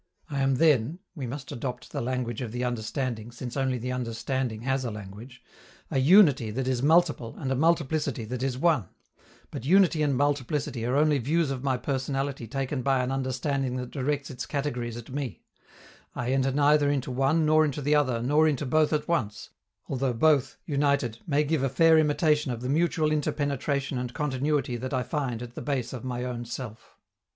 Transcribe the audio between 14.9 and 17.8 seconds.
at me; I enter neither into one nor